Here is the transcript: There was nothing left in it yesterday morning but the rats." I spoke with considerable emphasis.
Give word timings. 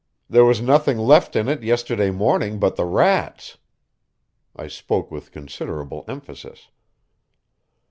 There 0.27 0.43
was 0.45 0.59
nothing 0.61 0.97
left 0.97 1.35
in 1.35 1.47
it 1.47 1.61
yesterday 1.61 2.09
morning 2.09 2.57
but 2.57 2.75
the 2.75 2.85
rats." 2.85 3.59
I 4.55 4.67
spoke 4.67 5.11
with 5.11 5.31
considerable 5.31 6.05
emphasis. 6.07 6.69